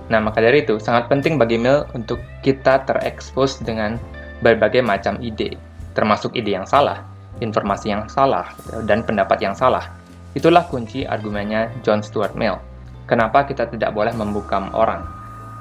Nah, 0.07 0.23
maka 0.23 0.39
dari 0.39 0.63
itu 0.63 0.79
sangat 0.79 1.11
penting 1.11 1.35
bagi 1.35 1.59
Mil 1.59 1.83
untuk 1.97 2.23
kita 2.47 2.87
terekspos 2.87 3.59
dengan 3.63 3.99
berbagai 4.41 4.85
macam 4.85 5.19
ide, 5.19 5.59
termasuk 5.99 6.37
ide 6.39 6.55
yang 6.55 6.69
salah, 6.69 7.03
informasi 7.43 7.91
yang 7.91 8.07
salah, 8.07 8.47
dan 8.87 9.03
pendapat 9.03 9.43
yang 9.43 9.57
salah 9.57 9.91
Itulah 10.37 10.69
kunci 10.69 11.09
argumennya 11.09 11.73
John 11.81 12.05
Stuart 12.05 12.37
Mill. 12.37 12.61
Kenapa 13.09 13.49
kita 13.49 13.73
tidak 13.73 13.97
boleh 13.97 14.13
membukam 14.13 14.69
orang? 14.77 15.01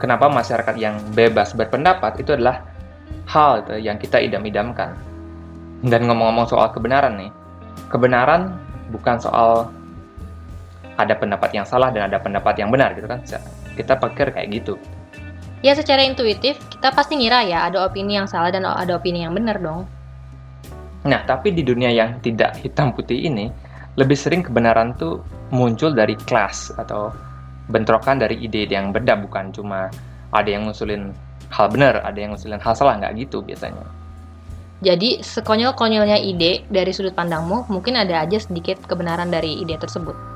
Kenapa 0.04 0.28
masyarakat 0.28 0.76
yang 0.76 1.00
bebas 1.16 1.56
berpendapat 1.56 2.20
itu 2.20 2.36
adalah 2.36 2.60
hal 3.24 3.64
yang 3.80 3.96
kita 3.96 4.20
idam-idamkan. 4.20 5.00
Dan 5.80 6.12
ngomong-ngomong 6.12 6.52
soal 6.52 6.76
kebenaran 6.76 7.16
nih, 7.16 7.32
kebenaran 7.88 8.60
bukan 8.92 9.16
soal 9.16 9.72
ada 11.00 11.16
pendapat 11.16 11.56
yang 11.56 11.64
salah 11.64 11.88
dan 11.96 12.12
ada 12.12 12.20
pendapat 12.20 12.60
yang 12.60 12.68
benar 12.68 12.92
gitu 13.00 13.08
kan. 13.08 13.24
Kita 13.76 14.00
pikir 14.00 14.32
kayak 14.32 14.48
gitu. 14.56 14.80
Ya 15.62 15.76
secara 15.76 16.06
intuitif 16.06 16.58
kita 16.72 16.94
pasti 16.94 17.20
ngira 17.20 17.44
ya 17.46 17.68
ada 17.68 17.86
opini 17.86 18.16
yang 18.16 18.30
salah 18.30 18.54
dan 18.54 18.66
ada 18.66 18.96
opini 18.96 19.26
yang 19.26 19.34
benar 19.36 19.60
dong. 19.60 19.86
Nah, 21.06 21.22
tapi 21.26 21.54
di 21.54 21.62
dunia 21.62 21.94
yang 21.94 22.18
tidak 22.22 22.58
hitam 22.66 22.90
putih 22.90 23.30
ini, 23.30 23.50
lebih 23.94 24.18
sering 24.18 24.42
kebenaran 24.42 24.98
tuh 24.98 25.22
muncul 25.54 25.94
dari 25.94 26.18
kelas 26.18 26.74
atau 26.82 27.14
bentrokan 27.70 28.22
dari 28.22 28.42
ide-ide 28.42 28.74
yang 28.74 28.90
beda 28.90 29.18
bukan 29.22 29.54
cuma 29.54 29.90
ada 30.34 30.50
yang 30.50 30.66
ngusulin 30.66 31.14
hal 31.54 31.70
benar, 31.70 32.02
ada 32.02 32.18
yang 32.18 32.34
ngusulin 32.34 32.62
hal 32.62 32.74
salah 32.74 32.98
nggak 32.98 33.26
gitu 33.26 33.42
biasanya. 33.46 33.86
Jadi 34.84 35.24
sekonyol-konyolnya 35.24 36.20
ide 36.20 36.68
dari 36.68 36.92
sudut 36.92 37.16
pandangmu 37.16 37.72
mungkin 37.72 37.96
ada 37.96 38.22
aja 38.22 38.38
sedikit 38.38 38.84
kebenaran 38.86 39.32
dari 39.32 39.64
ide 39.64 39.80
tersebut. 39.80 40.35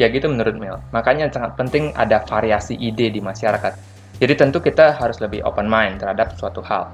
Ya 0.00 0.08
gitu 0.08 0.32
menurut 0.32 0.56
Mel. 0.56 0.80
Makanya 0.96 1.28
sangat 1.28 1.60
penting 1.60 1.92
ada 1.92 2.24
variasi 2.24 2.72
ide 2.80 3.12
di 3.12 3.20
masyarakat. 3.20 3.76
Jadi 4.16 4.32
tentu 4.32 4.64
kita 4.64 4.96
harus 4.96 5.20
lebih 5.20 5.44
open 5.44 5.68
mind 5.68 6.00
terhadap 6.00 6.32
suatu 6.40 6.64
hal. 6.64 6.88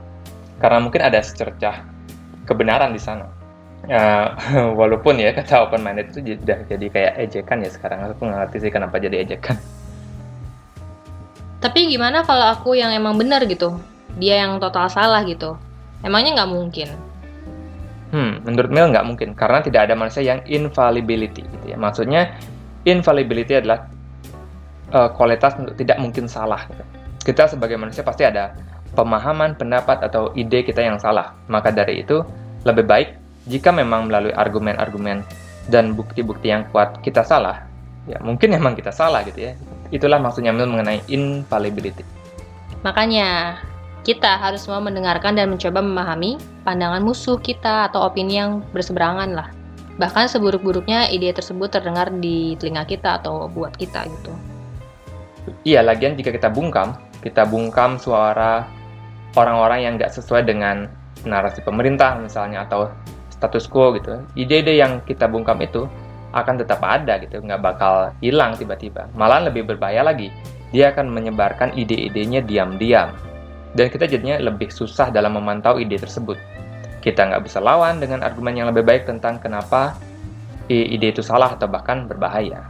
Karena 0.58 0.82
mungkin 0.82 1.06
ada 1.06 1.22
secercah 1.22 1.86
kebenaran 2.50 2.90
di 2.90 2.98
sana. 2.98 3.30
Uh, 3.86 4.34
walaupun 4.80 5.22
ya 5.22 5.30
kata 5.30 5.70
open 5.70 5.86
minded 5.86 6.10
itu 6.10 6.34
sudah 6.34 6.66
jadi 6.66 6.86
kayak 6.90 7.12
ejekan 7.30 7.62
ya 7.62 7.70
sekarang. 7.70 8.02
Aku 8.10 8.26
nggak 8.26 8.50
ngerti 8.50 8.56
sih 8.66 8.70
kenapa 8.74 8.98
jadi 8.98 9.22
ejekan. 9.22 9.54
Tapi 11.62 11.86
gimana 11.86 12.26
kalau 12.26 12.58
aku 12.58 12.74
yang 12.74 12.90
emang 12.90 13.14
benar 13.14 13.46
gitu? 13.46 13.78
Dia 14.18 14.42
yang 14.42 14.58
total 14.58 14.90
salah 14.90 15.22
gitu? 15.22 15.54
Emangnya 16.02 16.42
nggak 16.42 16.50
mungkin? 16.50 16.88
Hmm, 18.10 18.42
menurut 18.42 18.70
Mel 18.74 18.90
nggak 18.90 19.06
mungkin 19.06 19.28
karena 19.38 19.62
tidak 19.62 19.90
ada 19.90 19.94
manusia 19.94 20.26
yang 20.26 20.42
infallibility 20.46 21.46
gitu 21.46 21.66
ya. 21.70 21.78
Maksudnya 21.78 22.34
infallibility 22.86 23.58
adalah 23.58 23.90
uh, 24.94 25.10
kualitas 25.12 25.58
untuk 25.58 25.74
tidak 25.74 25.98
mungkin 25.98 26.30
salah. 26.30 26.64
Kita 27.20 27.50
sebagai 27.50 27.74
manusia 27.74 28.06
pasti 28.06 28.22
ada 28.22 28.54
pemahaman, 28.94 29.58
pendapat 29.58 30.06
atau 30.06 30.30
ide 30.38 30.62
kita 30.62 30.80
yang 30.80 30.96
salah. 31.02 31.34
Maka 31.50 31.74
dari 31.74 32.06
itu 32.06 32.22
lebih 32.62 32.86
baik 32.86 33.08
jika 33.50 33.74
memang 33.74 34.06
melalui 34.06 34.30
argumen-argumen 34.32 35.26
dan 35.66 35.98
bukti-bukti 35.98 36.54
yang 36.54 36.62
kuat 36.70 37.02
kita 37.02 37.26
salah, 37.26 37.66
ya 38.06 38.22
mungkin 38.22 38.54
memang 38.54 38.78
kita 38.78 38.94
salah 38.94 39.26
gitu 39.26 39.50
ya. 39.50 39.52
Itulah 39.90 40.22
maksudnya 40.22 40.54
Mel 40.54 40.70
mengenai 40.70 41.02
infallibility. 41.10 42.06
Makanya 42.86 43.58
kita 44.06 44.38
harus 44.38 44.62
mau 44.70 44.78
mendengarkan 44.78 45.34
dan 45.34 45.50
mencoba 45.50 45.82
memahami 45.82 46.38
pandangan 46.62 47.02
musuh 47.02 47.38
kita 47.42 47.90
atau 47.90 48.06
opini 48.06 48.38
yang 48.38 48.62
berseberangan 48.70 49.34
lah. 49.34 49.50
Bahkan 49.96 50.28
seburuk-buruknya 50.28 51.08
ide 51.08 51.32
tersebut 51.32 51.72
terdengar 51.72 52.12
di 52.12 52.56
telinga 52.60 52.84
kita 52.84 53.20
atau 53.20 53.48
buat 53.48 53.72
kita 53.76 54.04
gitu. 54.04 54.32
Iya, 55.64 55.80
lagian 55.80 56.18
jika 56.18 56.34
kita 56.34 56.52
bungkam, 56.52 56.98
kita 57.22 57.46
bungkam 57.48 57.96
suara 57.96 58.66
orang-orang 59.38 59.86
yang 59.86 59.92
nggak 59.96 60.12
sesuai 60.12 60.44
dengan 60.44 60.90
narasi 61.24 61.64
pemerintah 61.64 62.18
misalnya 62.18 62.68
atau 62.68 62.92
status 63.32 63.64
quo 63.70 63.96
gitu. 63.96 64.20
Ide-ide 64.36 64.76
yang 64.76 65.00
kita 65.06 65.30
bungkam 65.30 65.60
itu 65.64 65.88
akan 66.36 66.60
tetap 66.60 66.84
ada 66.84 67.16
gitu, 67.22 67.40
nggak 67.40 67.62
bakal 67.62 68.12
hilang 68.20 68.52
tiba-tiba. 68.58 69.08
Malah 69.16 69.48
lebih 69.48 69.64
berbahaya 69.64 70.04
lagi, 70.04 70.28
dia 70.74 70.92
akan 70.92 71.08
menyebarkan 71.08 71.72
ide-idenya 71.72 72.44
diam-diam 72.44 73.14
dan 73.76 73.92
kita 73.92 74.08
jadinya 74.08 74.40
lebih 74.40 74.72
susah 74.72 75.12
dalam 75.12 75.36
memantau 75.36 75.76
ide 75.76 76.00
tersebut. 76.00 76.40
Kita 77.06 77.22
nggak 77.22 77.46
bisa 77.46 77.62
lawan 77.62 78.02
dengan 78.02 78.26
argumen 78.26 78.58
yang 78.58 78.66
lebih 78.74 78.82
baik 78.82 79.06
tentang 79.06 79.38
kenapa 79.38 79.94
ide 80.66 81.14
itu 81.14 81.22
salah 81.22 81.54
atau 81.54 81.70
bahkan 81.70 82.10
berbahaya. 82.10 82.66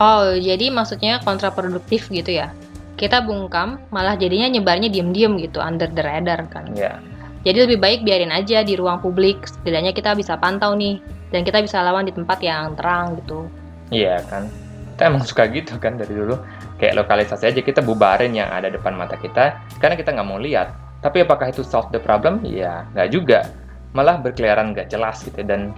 Oh, 0.00 0.32
jadi 0.32 0.72
maksudnya 0.72 1.20
kontraproduktif 1.20 2.08
gitu 2.08 2.32
ya? 2.40 2.56
Kita 2.96 3.20
bungkam, 3.20 3.76
malah 3.92 4.16
jadinya 4.16 4.48
nyebarnya 4.48 4.88
diem-diem 4.88 5.36
gitu, 5.44 5.60
under 5.60 5.92
the 5.92 6.00
radar 6.00 6.48
kan? 6.48 6.72
Ya. 6.72 6.96
Jadi 7.44 7.68
lebih 7.68 7.78
baik 7.84 8.00
biarin 8.00 8.32
aja 8.32 8.64
di 8.64 8.72
ruang 8.80 9.04
publik, 9.04 9.44
setidaknya 9.44 9.92
kita 9.92 10.16
bisa 10.16 10.40
pantau 10.40 10.72
nih, 10.72 10.96
dan 11.28 11.44
kita 11.44 11.60
bisa 11.60 11.84
lawan 11.84 12.08
di 12.08 12.16
tempat 12.16 12.40
yang 12.40 12.72
terang 12.78 13.20
gitu. 13.20 13.44
Iya 13.92 14.24
kan, 14.24 14.48
kita 14.96 15.02
emang 15.08 15.24
suka 15.26 15.44
gitu 15.50 15.76
kan 15.76 15.98
dari 15.98 16.14
dulu 16.14 16.38
kayak 16.78 16.94
lokalisasi 17.02 17.50
aja 17.50 17.60
kita 17.60 17.80
bubarin 17.82 18.32
yang 18.32 18.48
ada 18.48 18.70
depan 18.70 18.94
mata 18.94 19.18
kita 19.18 19.58
karena 19.82 19.98
kita 19.98 20.14
nggak 20.14 20.28
mau 20.28 20.38
lihat 20.38 20.70
tapi 21.02 21.26
apakah 21.26 21.50
itu 21.50 21.66
solve 21.66 21.90
the 21.90 21.98
problem? 21.98 22.40
Ya 22.46 22.86
nggak 22.94 23.10
juga. 23.10 23.50
Malah 23.92 24.22
berkeliaran 24.22 24.72
nggak 24.72 24.88
jelas 24.88 25.26
gitu 25.26 25.42
dan 25.42 25.74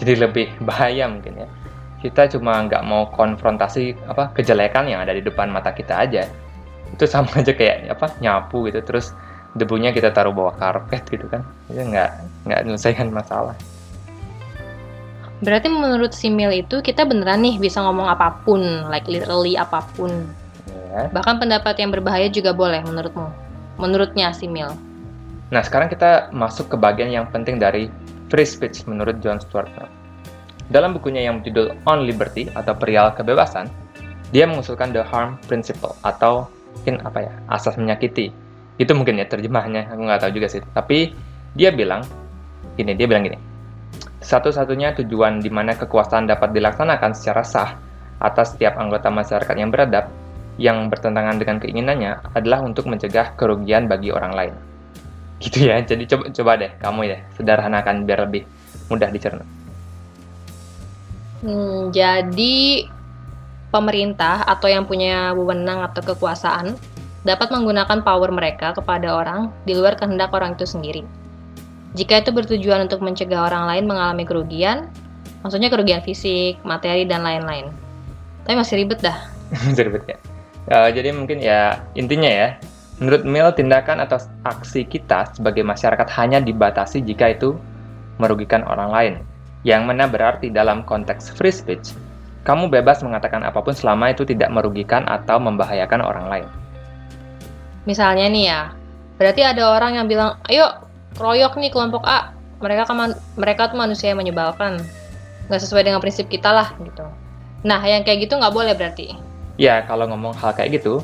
jadi 0.00 0.24
lebih 0.24 0.48
bahaya 0.68 1.04
mungkin 1.06 1.44
ya. 1.44 1.48
Kita 2.00 2.28
cuma 2.32 2.64
nggak 2.64 2.82
mau 2.84 3.08
konfrontasi 3.12 3.96
apa 4.08 4.32
kejelekan 4.32 4.88
yang 4.88 5.04
ada 5.04 5.12
di 5.12 5.20
depan 5.20 5.52
mata 5.52 5.70
kita 5.70 6.00
aja. 6.00 6.24
Itu 6.96 7.04
sama 7.04 7.28
aja 7.40 7.52
kayak 7.52 7.92
apa 7.92 8.16
nyapu 8.24 8.64
gitu. 8.72 8.80
Terus 8.80 9.12
debunya 9.54 9.92
kita 9.92 10.10
taruh 10.10 10.32
bawah 10.32 10.56
karpet 10.56 11.04
gitu 11.12 11.28
kan. 11.28 11.44
Itu 11.68 11.84
nggak 11.84 12.10
nggak 12.48 12.60
menyelesaikan 12.64 13.12
masalah. 13.12 13.54
Berarti 15.44 15.68
menurut 15.68 16.16
Simil 16.16 16.64
itu 16.64 16.80
kita 16.80 17.04
beneran 17.04 17.44
nih 17.44 17.60
bisa 17.60 17.84
ngomong 17.84 18.08
apa 18.08 18.40
pun, 18.48 18.88
like 18.88 19.04
literally 19.04 19.60
apa 19.60 19.84
pun. 19.92 20.08
Ya. 20.72 21.12
Bahkan 21.12 21.36
pendapat 21.36 21.76
yang 21.76 21.92
berbahaya 21.92 22.32
juga 22.32 22.56
boleh 22.56 22.80
menurutmu. 22.80 23.43
Menurutnya 23.76 24.30
Simil. 24.30 24.70
Nah, 25.50 25.62
sekarang 25.62 25.90
kita 25.90 26.30
masuk 26.34 26.72
ke 26.72 26.76
bagian 26.78 27.10
yang 27.10 27.26
penting 27.30 27.58
dari 27.58 27.90
free 28.32 28.48
speech 28.48 28.86
menurut 28.90 29.20
John 29.20 29.38
Stuart 29.38 29.70
Mill. 29.74 29.90
Dalam 30.72 30.96
bukunya 30.96 31.22
yang 31.22 31.44
berjudul 31.44 31.76
On 31.84 32.02
Liberty 32.02 32.48
atau 32.56 32.72
Perial 32.72 33.12
Kebebasan, 33.12 33.68
dia 34.32 34.48
mengusulkan 34.48 34.90
the 34.90 35.04
harm 35.04 35.36
principle 35.44 35.92
atau 36.02 36.48
mungkin 36.74 37.04
apa 37.04 37.18
ya, 37.28 37.32
asas 37.52 37.76
menyakiti. 37.76 38.32
Itu 38.80 38.96
mungkin 38.96 39.20
ya 39.20 39.28
terjemahnya, 39.28 39.92
aku 39.92 40.00
nggak 40.08 40.20
tahu 40.24 40.32
juga 40.34 40.48
sih. 40.50 40.64
Tapi 40.74 41.14
dia 41.54 41.70
bilang, 41.70 42.02
ini 42.80 42.96
dia 42.98 43.06
bilang 43.06 43.22
gini, 43.22 43.38
satu-satunya 44.24 44.96
tujuan 45.04 45.38
di 45.38 45.52
mana 45.52 45.76
kekuasaan 45.76 46.26
dapat 46.26 46.56
dilaksanakan 46.56 47.12
secara 47.12 47.44
sah 47.44 47.70
atas 48.18 48.56
setiap 48.56 48.80
anggota 48.80 49.12
masyarakat 49.12 49.54
yang 49.54 49.68
beradab 49.68 50.08
yang 50.60 50.86
bertentangan 50.88 51.36
dengan 51.40 51.58
keinginannya 51.58 52.34
adalah 52.34 52.62
untuk 52.62 52.86
mencegah 52.86 53.34
kerugian 53.34 53.90
bagi 53.90 54.14
orang 54.14 54.32
lain. 54.32 54.54
Gitu 55.42 55.68
ya, 55.68 55.82
jadi 55.82 56.04
coba, 56.08 56.24
coba 56.30 56.50
deh 56.56 56.72
kamu 56.78 57.00
ya, 57.10 57.18
sederhanakan 57.36 58.06
biar 58.06 58.24
lebih 58.30 58.42
mudah 58.88 59.10
dicerna. 59.10 59.44
Hmm, 61.44 61.92
jadi 61.92 62.88
pemerintah 63.68 64.46
atau 64.46 64.70
yang 64.70 64.88
punya 64.88 65.34
wewenang 65.36 65.84
atau 65.84 66.00
kekuasaan 66.00 66.78
dapat 67.26 67.48
menggunakan 67.52 68.00
power 68.00 68.30
mereka 68.32 68.72
kepada 68.72 69.12
orang 69.12 69.52
di 69.68 69.76
luar 69.76 69.98
kehendak 69.98 70.32
orang 70.32 70.56
itu 70.56 70.64
sendiri 70.64 71.04
jika 71.94 72.26
itu 72.26 72.34
bertujuan 72.34 72.90
untuk 72.90 72.98
mencegah 73.06 73.46
orang 73.46 73.70
lain 73.70 73.84
mengalami 73.86 74.26
kerugian, 74.26 74.90
maksudnya 75.46 75.70
kerugian 75.70 76.02
fisik, 76.02 76.58
materi, 76.66 77.06
dan 77.06 77.22
lain-lain. 77.22 77.70
Tapi 78.42 78.54
masih 78.58 78.82
ribet 78.82 78.98
dah. 78.98 79.14
masih 79.70 79.86
ribet 79.86 80.02
ya. 80.10 80.18
Uh, 80.64 80.88
jadi 80.88 81.12
mungkin 81.12 81.44
ya 81.44 81.84
intinya 81.92 82.28
ya, 82.30 82.48
menurut 83.00 83.22
Mil 83.28 83.48
tindakan 83.52 84.00
atau 84.00 84.16
aksi 84.48 84.88
kita 84.88 85.28
sebagai 85.36 85.60
masyarakat 85.60 86.08
hanya 86.16 86.40
dibatasi 86.40 87.04
jika 87.04 87.36
itu 87.36 87.56
merugikan 88.16 88.64
orang 88.64 88.90
lain. 88.90 89.14
Yang 89.64 89.82
mana 89.84 90.04
berarti 90.08 90.52
dalam 90.52 90.84
konteks 90.84 91.36
free 91.36 91.52
speech, 91.52 91.92
kamu 92.48 92.68
bebas 92.68 93.00
mengatakan 93.04 93.44
apa 93.44 93.60
pun 93.60 93.72
selama 93.72 94.12
itu 94.12 94.24
tidak 94.24 94.52
merugikan 94.52 95.04
atau 95.08 95.40
membahayakan 95.40 96.00
orang 96.04 96.26
lain. 96.28 96.46
Misalnya 97.84 98.28
nih 98.28 98.44
ya, 98.48 98.60
berarti 99.20 99.40
ada 99.44 99.76
orang 99.76 100.00
yang 100.00 100.06
bilang, 100.08 100.40
ayo 100.48 100.84
keroyok 101.14 101.56
nih 101.60 101.70
kelompok 101.70 102.04
A 102.04 102.34
mereka 102.58 102.88
kan 102.88 103.14
mereka 103.38 103.70
tuh 103.70 103.78
manusia 103.78 104.10
yang 104.12 104.20
menyebalkan 104.20 104.82
nggak 105.48 105.60
sesuai 105.60 105.86
dengan 105.86 106.00
prinsip 106.00 106.26
kita 106.26 106.50
lah 106.50 106.74
gitu 106.80 107.06
nah 107.64 107.80
yang 107.84 108.04
kayak 108.04 108.28
gitu 108.28 108.36
nggak 108.36 108.54
boleh 108.54 108.72
berarti 108.72 109.16
ya 109.60 109.84
kalau 109.86 110.10
ngomong 110.10 110.34
hal 110.36 110.54
kayak 110.54 110.80
gitu 110.82 111.02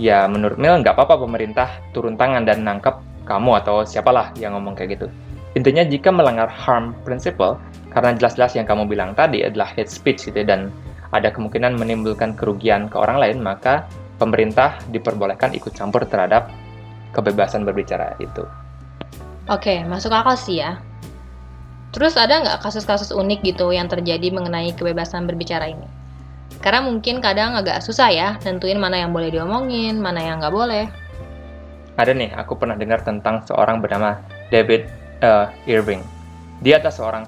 ya 0.00 0.24
menurut 0.26 0.56
Mil 0.56 0.80
nggak 0.80 0.96
apa-apa 0.96 1.20
pemerintah 1.22 1.68
turun 1.92 2.16
tangan 2.16 2.48
dan 2.48 2.64
nangkep 2.64 2.98
kamu 3.28 3.62
atau 3.62 3.86
siapalah 3.86 4.34
yang 4.40 4.58
ngomong 4.58 4.74
kayak 4.74 4.98
gitu 4.98 5.06
intinya 5.52 5.84
jika 5.84 6.08
melanggar 6.08 6.48
harm 6.48 6.96
principle 7.04 7.60
karena 7.92 8.16
jelas-jelas 8.16 8.56
yang 8.56 8.64
kamu 8.64 8.88
bilang 8.88 9.12
tadi 9.12 9.44
adalah 9.44 9.68
hate 9.68 9.92
speech 9.92 10.32
gitu 10.32 10.40
ya, 10.40 10.46
dan 10.48 10.72
ada 11.12 11.28
kemungkinan 11.28 11.76
menimbulkan 11.76 12.32
kerugian 12.32 12.88
ke 12.88 12.96
orang 12.96 13.20
lain 13.20 13.38
maka 13.44 13.84
pemerintah 14.16 14.80
diperbolehkan 14.88 15.52
ikut 15.52 15.76
campur 15.76 16.08
terhadap 16.08 16.48
kebebasan 17.12 17.68
berbicara 17.68 18.16
itu. 18.18 18.46
Oke, 19.52 19.84
masuk 19.84 20.14
akal 20.14 20.38
sih 20.38 20.64
ya. 20.64 20.80
Terus 21.92 22.16
ada 22.16 22.40
nggak 22.40 22.64
kasus-kasus 22.64 23.12
unik 23.12 23.44
gitu 23.44 23.68
yang 23.68 23.90
terjadi 23.90 24.32
mengenai 24.32 24.72
kebebasan 24.72 25.28
berbicara 25.28 25.68
ini? 25.68 25.84
Karena 26.62 26.84
mungkin 26.86 27.18
kadang 27.18 27.58
agak 27.58 27.82
susah 27.82 28.08
ya 28.14 28.28
nentuin 28.46 28.78
mana 28.78 29.02
yang 29.02 29.10
boleh 29.10 29.34
diomongin, 29.34 29.98
mana 29.98 30.22
yang 30.22 30.38
nggak 30.38 30.54
boleh. 30.54 30.86
Ada 31.98 32.14
nih, 32.14 32.30
aku 32.38 32.56
pernah 32.56 32.78
dengar 32.78 33.02
tentang 33.02 33.42
seorang 33.44 33.82
bernama 33.82 34.16
David 34.48 34.86
uh, 35.20 35.50
Irving. 35.66 36.00
Dia 36.62 36.78
adalah 36.78 36.94
seorang 36.94 37.24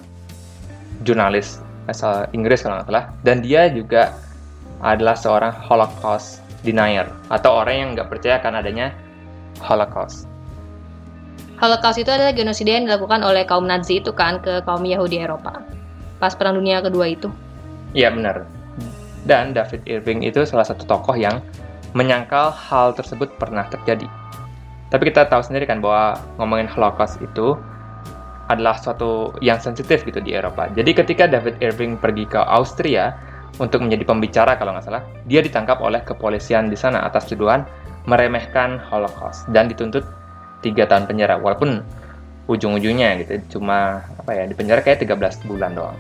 jurnalis 1.03 1.59
asal 1.91 2.31
Inggris 2.33 2.65
kalau 2.65 2.81
nggak 2.81 2.89
salah, 2.89 3.07
dan 3.27 3.43
dia 3.45 3.69
juga 3.69 4.15
adalah 4.81 5.19
seorang 5.19 5.53
Holocaust 5.53 6.41
denier 6.65 7.05
atau 7.29 7.61
orang 7.61 7.75
yang 7.77 7.89
nggak 7.93 8.09
percaya 8.09 8.41
akan 8.41 8.63
adanya 8.65 8.95
Holocaust. 9.61 10.25
Holocaust 11.61 12.01
itu 12.01 12.11
adalah 12.11 12.33
genosida 12.33 12.81
yang 12.81 12.89
dilakukan 12.89 13.21
oleh 13.23 13.45
kaum 13.47 13.69
Nazi 13.69 14.01
itu 14.03 14.11
kan 14.17 14.41
ke 14.41 14.65
kaum 14.65 14.83
Yahudi 14.83 15.23
Eropa. 15.23 15.61
Pas 16.19 16.33
Perang 16.35 16.57
Dunia 16.57 16.81
Kedua 16.81 17.07
itu. 17.07 17.29
Iya 17.93 18.11
benar. 18.11 18.49
Dan 19.25 19.57
David 19.57 19.85
Irving 19.89 20.21
itu 20.25 20.45
salah 20.45 20.69
satu 20.69 20.85
tokoh 20.85 21.17
yang 21.17 21.41
menyangkal 21.97 22.53
hal 22.53 22.93
tersebut 22.93 23.33
pernah 23.41 23.65
terjadi. 23.73 24.07
Tapi 24.93 25.11
kita 25.11 25.27
tahu 25.27 25.43
sendiri 25.43 25.65
kan 25.65 25.81
bahwa 25.81 26.21
ngomongin 26.39 26.69
Holocaust 26.69 27.19
itu 27.25 27.57
adalah 28.53 28.77
suatu 28.77 29.33
yang 29.41 29.57
sensitif 29.57 30.05
gitu 30.05 30.21
di 30.21 30.37
Eropa. 30.37 30.69
Jadi 30.69 30.93
ketika 30.93 31.25
David 31.25 31.57
Irving 31.65 31.97
pergi 31.97 32.29
ke 32.29 32.39
Austria 32.39 33.17
untuk 33.59 33.87
menjadi 33.87 34.05
pembicara 34.07 34.59
kalau 34.59 34.75
nggak 34.75 34.87
salah. 34.87 35.03
Dia 35.31 35.41
ditangkap 35.41 35.79
oleh 35.79 36.03
kepolisian 36.03 36.71
di 36.71 36.77
sana 36.79 37.07
atas 37.07 37.31
tuduhan 37.31 37.63
meremehkan 38.05 38.83
Holocaust 38.91 39.49
dan 39.55 39.71
dituntut 39.71 40.05
tiga 40.61 40.85
tahun 40.91 41.07
penjara. 41.07 41.39
Walaupun 41.39 41.81
ujung-ujungnya 42.51 43.25
gitu 43.25 43.57
cuma 43.57 44.05
apa 44.21 44.37
ya 44.37 44.45
di 44.45 44.53
penjara 44.53 44.85
kayak 44.85 45.07
13 45.07 45.49
bulan 45.49 45.73
doang. 45.73 45.97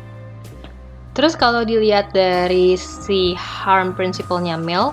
Terus 1.14 1.38
kalau 1.38 1.62
dilihat 1.62 2.10
dari 2.10 2.74
si 2.74 3.38
harm 3.38 3.94
principle-nya 3.94 4.58
Mill, 4.58 4.90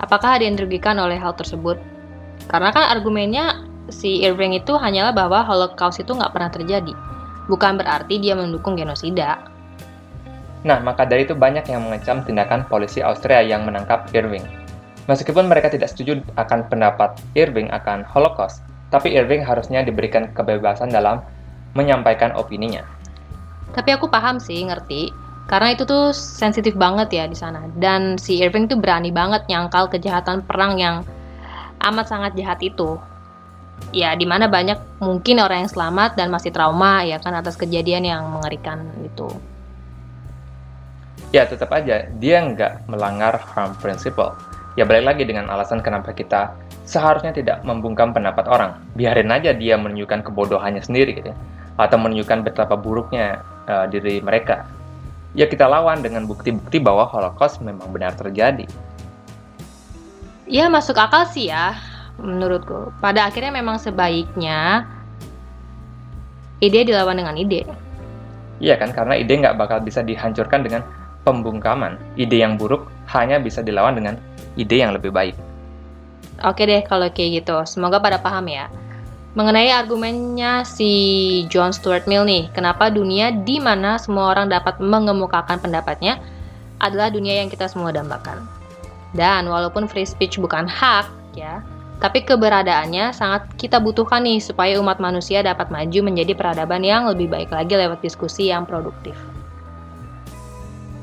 apakah 0.00 0.40
ada 0.40 0.48
yang 0.48 0.56
dirugikan 0.56 0.96
oleh 0.96 1.20
hal 1.20 1.36
tersebut? 1.36 1.76
Karena 2.48 2.72
kan 2.72 2.88
argumennya 2.88 3.68
si 3.92 4.24
Irving 4.24 4.56
itu 4.56 4.80
hanyalah 4.80 5.12
bahwa 5.12 5.44
Holocaust 5.44 6.00
itu 6.00 6.16
nggak 6.16 6.32
pernah 6.32 6.48
terjadi. 6.48 6.96
Bukan 7.52 7.76
berarti 7.76 8.16
dia 8.16 8.32
mendukung 8.32 8.80
genosida. 8.80 9.44
Nah, 10.64 10.80
maka 10.80 11.04
dari 11.04 11.28
itu 11.28 11.36
banyak 11.36 11.68
yang 11.68 11.84
mengecam 11.84 12.24
tindakan 12.24 12.64
polisi 12.64 13.04
Austria 13.04 13.44
yang 13.44 13.68
menangkap 13.68 14.08
Irving. 14.16 14.42
Meskipun 15.04 15.52
mereka 15.52 15.68
tidak 15.68 15.92
setuju 15.92 16.24
akan 16.40 16.68
pendapat 16.68 17.20
Irving 17.36 17.68
akan 17.72 18.08
Holocaust, 18.08 18.64
tapi 18.88 19.12
Irving 19.12 19.44
harusnya 19.44 19.84
diberikan 19.84 20.32
kebebasan 20.32 20.88
dalam 20.88 21.20
menyampaikan 21.76 22.32
opininya. 22.36 22.84
Tapi 23.72 23.92
aku 23.92 24.08
paham 24.08 24.40
sih, 24.40 24.64
ngerti 24.64 25.27
karena 25.48 25.72
itu 25.72 25.88
tuh 25.88 26.12
sensitif 26.12 26.76
banget 26.76 27.08
ya 27.08 27.24
di 27.24 27.32
sana. 27.32 27.64
Dan 27.72 28.20
si 28.20 28.36
Irving 28.36 28.68
tuh 28.68 28.76
berani 28.76 29.08
banget 29.08 29.48
nyangkal 29.48 29.88
kejahatan 29.88 30.44
perang 30.44 30.76
yang 30.76 31.08
amat 31.80 32.06
sangat 32.12 32.36
jahat 32.36 32.60
itu. 32.60 33.00
Ya, 33.96 34.12
di 34.12 34.28
mana 34.28 34.44
banyak 34.44 35.00
mungkin 35.00 35.40
orang 35.40 35.64
yang 35.64 35.72
selamat 35.72 36.20
dan 36.20 36.28
masih 36.28 36.52
trauma 36.52 37.00
ya 37.00 37.16
kan 37.16 37.32
atas 37.32 37.56
kejadian 37.56 38.04
yang 38.04 38.28
mengerikan 38.28 38.92
itu. 39.00 39.32
Ya, 41.32 41.48
tetap 41.48 41.72
aja 41.72 42.04
dia 42.20 42.44
nggak 42.44 42.84
melanggar 42.84 43.40
harm 43.40 43.72
principle. 43.80 44.36
Ya 44.76 44.84
balik 44.84 45.16
lagi 45.16 45.24
dengan 45.24 45.48
alasan 45.48 45.80
kenapa 45.80 46.12
kita 46.12 46.52
seharusnya 46.84 47.32
tidak 47.32 47.64
membungkam 47.64 48.12
pendapat 48.12 48.44
orang. 48.52 48.84
Biarin 48.92 49.32
aja 49.32 49.56
dia 49.56 49.80
menunjukkan 49.80 50.28
kebodohannya 50.28 50.84
sendiri 50.84 51.16
gitu 51.16 51.32
ya. 51.32 51.36
Atau 51.80 51.96
menunjukkan 51.96 52.44
betapa 52.44 52.76
buruknya 52.76 53.40
uh, 53.64 53.88
diri 53.88 54.20
mereka 54.20 54.77
ya 55.36 55.48
kita 55.48 55.68
lawan 55.68 56.00
dengan 56.00 56.24
bukti-bukti 56.24 56.80
bahwa 56.80 57.04
Holocaust 57.08 57.60
memang 57.60 57.90
benar 57.92 58.16
terjadi. 58.16 58.64
Ya 60.48 60.72
masuk 60.72 60.96
akal 60.96 61.28
sih 61.28 61.52
ya, 61.52 61.76
menurutku. 62.16 62.88
Pada 63.04 63.28
akhirnya 63.28 63.52
memang 63.52 63.76
sebaiknya 63.76 64.88
ide 66.64 66.88
dilawan 66.88 67.20
dengan 67.20 67.36
ide. 67.36 67.68
Iya 68.58 68.80
kan, 68.80 68.90
karena 68.96 69.14
ide 69.20 69.38
nggak 69.38 69.60
bakal 69.60 69.84
bisa 69.84 70.00
dihancurkan 70.00 70.64
dengan 70.64 70.82
pembungkaman. 71.22 72.00
Ide 72.16 72.40
yang 72.40 72.56
buruk 72.56 72.88
hanya 73.12 73.36
bisa 73.36 73.60
dilawan 73.60 74.00
dengan 74.00 74.16
ide 74.56 74.80
yang 74.80 74.96
lebih 74.96 75.12
baik. 75.12 75.36
Oke 76.42 76.64
deh 76.64 76.80
kalau 76.86 77.10
kayak 77.12 77.44
gitu. 77.44 77.56
Semoga 77.68 78.00
pada 78.00 78.16
paham 78.16 78.48
ya 78.48 78.66
mengenai 79.36 79.68
argumennya 79.68 80.64
si 80.64 80.92
John 81.52 81.74
Stuart 81.74 82.08
Mill 82.08 82.24
nih, 82.24 82.48
kenapa 82.56 82.88
dunia 82.88 83.32
di 83.34 83.60
mana 83.60 84.00
semua 84.00 84.32
orang 84.32 84.48
dapat 84.48 84.80
mengemukakan 84.80 85.60
pendapatnya 85.60 86.20
adalah 86.80 87.12
dunia 87.12 87.44
yang 87.44 87.52
kita 87.52 87.68
semua 87.68 87.92
dambakan. 87.92 88.46
Dan 89.12 89.48
walaupun 89.48 89.88
free 89.88 90.08
speech 90.08 90.40
bukan 90.40 90.64
hak 90.64 91.08
ya, 91.36 91.60
tapi 91.98 92.22
keberadaannya 92.22 93.10
sangat 93.10 93.50
kita 93.58 93.82
butuhkan 93.82 94.22
nih 94.22 94.38
supaya 94.38 94.78
umat 94.78 95.02
manusia 95.02 95.42
dapat 95.42 95.68
maju 95.68 95.98
menjadi 96.06 96.32
peradaban 96.38 96.86
yang 96.86 97.10
lebih 97.10 97.26
baik 97.26 97.50
lagi 97.50 97.74
lewat 97.74 97.98
diskusi 97.98 98.54
yang 98.54 98.62
produktif. 98.62 99.18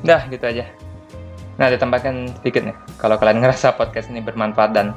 Dah, 0.06 0.24
gitu 0.30 0.46
aja. 0.46 0.64
Nah, 1.56 1.72
ditambahkan 1.72 2.40
sedikit 2.40 2.68
nih, 2.68 2.76
kalau 3.00 3.16
kalian 3.16 3.40
ngerasa 3.40 3.76
podcast 3.76 4.12
ini 4.12 4.20
bermanfaat 4.20 4.70
dan 4.76 4.92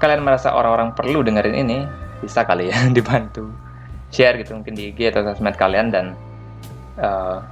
kalian 0.00 0.20
merasa 0.20 0.52
orang-orang 0.52 0.92
perlu 0.92 1.24
dengerin 1.24 1.56
ini, 1.64 1.78
bisa 2.24 2.42
kali 2.42 2.72
ya 2.72 2.88
dibantu 2.96 3.52
share 4.14 4.38
gitu 4.40 4.54
mungkin 4.54 4.74
di 4.78 4.94
IG 4.94 5.10
atau 5.10 5.26
sosmed 5.26 5.58
kalian 5.58 5.90
dan 5.90 6.14
uh, 7.02 7.42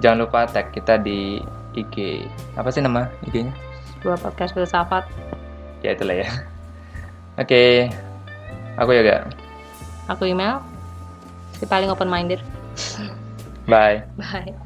jangan 0.00 0.24
lupa 0.24 0.48
tag 0.48 0.72
kita 0.72 0.96
di 1.00 1.40
IG 1.76 2.24
apa 2.56 2.72
sih 2.72 2.80
nama 2.80 3.04
IG-nya? 3.28 3.52
Sebuah 4.00 4.18
podcast 4.24 4.56
filsafat. 4.56 5.04
Ya 5.84 5.92
itulah 5.92 6.16
ya. 6.24 6.28
Oke, 7.40 7.52
okay. 7.52 7.72
aku 8.80 8.96
juga. 8.96 9.28
Aku 10.08 10.24
email. 10.24 10.64
Si 11.60 11.68
paling 11.68 11.92
open 11.92 12.08
minded. 12.08 12.40
Bye. 13.68 14.04
Bye. 14.16 14.56